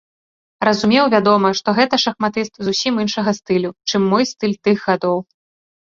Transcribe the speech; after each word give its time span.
Разумеў, 0.67 1.05
вядома, 1.15 1.51
што 1.59 1.69
гэта 1.79 1.95
шахматыст 2.05 2.53
зусім 2.69 2.93
іншага 3.03 3.31
стылю, 3.41 3.71
чым 3.89 4.01
мой 4.15 4.23
стыль 4.35 4.57
тых 4.69 4.77
гадоў. 4.87 5.17